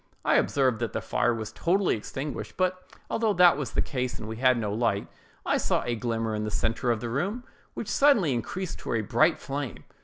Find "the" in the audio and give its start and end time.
0.93-0.99, 3.73-3.83, 6.43-6.49, 7.01-7.09